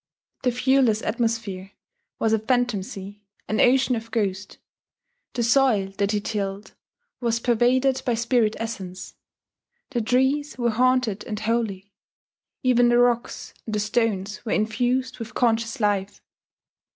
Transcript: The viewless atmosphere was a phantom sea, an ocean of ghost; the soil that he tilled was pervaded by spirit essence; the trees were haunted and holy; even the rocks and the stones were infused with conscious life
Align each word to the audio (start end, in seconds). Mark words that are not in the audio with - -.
The 0.41 0.49
viewless 0.49 1.03
atmosphere 1.03 1.73
was 2.17 2.33
a 2.33 2.39
phantom 2.39 2.81
sea, 2.81 3.21
an 3.47 3.61
ocean 3.61 3.95
of 3.95 4.09
ghost; 4.09 4.57
the 5.35 5.43
soil 5.43 5.93
that 5.99 6.09
he 6.11 6.19
tilled 6.19 6.73
was 7.19 7.39
pervaded 7.39 8.01
by 8.03 8.15
spirit 8.15 8.55
essence; 8.59 9.13
the 9.91 10.01
trees 10.01 10.57
were 10.57 10.71
haunted 10.71 11.23
and 11.25 11.39
holy; 11.39 11.93
even 12.63 12.89
the 12.89 12.97
rocks 12.97 13.53
and 13.67 13.75
the 13.75 13.79
stones 13.79 14.43
were 14.43 14.53
infused 14.53 15.19
with 15.19 15.35
conscious 15.35 15.79
life 15.79 16.19